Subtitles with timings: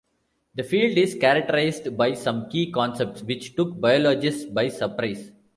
[0.55, 5.31] The field is characterised by some key concepts, which took biologists by surprise.